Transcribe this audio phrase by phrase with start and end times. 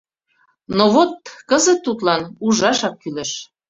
[0.77, 1.13] Но вот
[1.49, 3.31] кызыт тудлан ужашак кӱлеш.